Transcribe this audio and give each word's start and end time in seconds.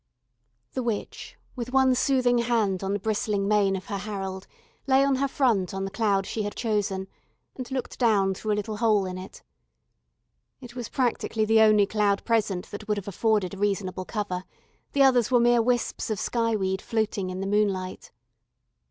The 0.73 0.81
witch, 0.81 1.35
with 1.55 1.71
one 1.71 1.93
soothing 1.93 2.39
hand 2.39 2.83
on 2.83 2.93
the 2.93 2.99
bristling 2.99 3.47
mane 3.47 3.75
of 3.75 3.85
her 3.85 3.99
Harold, 3.99 4.47
lay 4.87 5.03
on 5.03 5.17
her 5.17 5.27
front 5.27 5.75
on 5.75 5.85
the 5.85 5.91
cloud 5.91 6.25
she 6.25 6.41
had 6.41 6.55
chosen, 6.55 7.07
and 7.55 7.69
looked 7.69 7.99
down 7.99 8.33
through 8.33 8.53
a 8.53 8.57
little 8.57 8.77
hole 8.77 9.05
in 9.05 9.19
it. 9.19 9.43
It 10.59 10.75
was 10.75 10.89
practically 10.89 11.45
the 11.45 11.59
only 11.61 11.85
cloud 11.85 12.25
present 12.25 12.71
that 12.71 12.87
would 12.87 12.97
have 12.97 13.07
afforded 13.07 13.53
reasonable 13.53 14.05
cover; 14.05 14.43
the 14.93 15.03
others 15.03 15.29
were 15.29 15.39
mere 15.39 15.61
wisps 15.61 16.09
of 16.09 16.19
sky 16.19 16.55
weed 16.55 16.81
floating 16.81 17.29
in 17.29 17.39
the 17.39 17.45
moonlight. 17.45 18.11